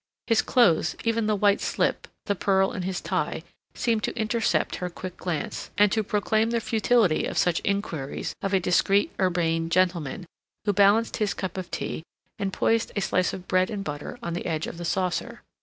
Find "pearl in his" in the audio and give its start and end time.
2.33-3.01